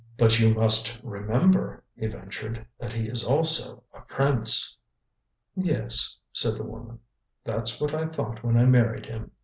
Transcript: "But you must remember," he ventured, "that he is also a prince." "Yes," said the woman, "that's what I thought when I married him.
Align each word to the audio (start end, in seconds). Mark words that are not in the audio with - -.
"But 0.17 0.39
you 0.39 0.55
must 0.55 0.99
remember," 1.03 1.83
he 1.95 2.07
ventured, 2.07 2.65
"that 2.79 2.91
he 2.91 3.05
is 3.07 3.23
also 3.23 3.83
a 3.93 4.01
prince." 4.01 4.75
"Yes," 5.55 6.17
said 6.33 6.55
the 6.57 6.63
woman, 6.63 6.97
"that's 7.45 7.79
what 7.79 7.93
I 7.93 8.07
thought 8.07 8.43
when 8.43 8.57
I 8.57 8.65
married 8.65 9.05
him. 9.05 9.29